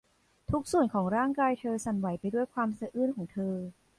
[0.51, 3.55] ทุกส่วนของร่างกายเธอสั่นไหวไปด้วยความสะอื้นของเธอ